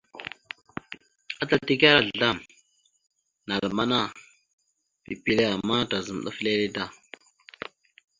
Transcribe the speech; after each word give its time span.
Atal 1.41 1.61
tekara 1.67 1.99
azlam 2.01 2.37
(naləmana) 3.47 3.99
pipile 5.03 5.43
ama 5.55 5.75
tazam 5.89 6.19
ɗaf 6.25 6.37
lele 6.43 6.67
da. 6.75 6.83